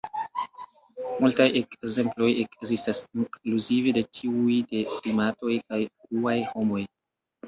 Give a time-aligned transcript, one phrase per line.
[1.25, 6.81] Multaj ekzemploj ekzistas, inkluzive de tiuj de primatoj kaj fruaj homoj.